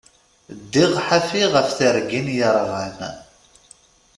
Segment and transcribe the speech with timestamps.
[0.59, 2.99] Ddiɣ ḥafi ɣef tergin yerɣan.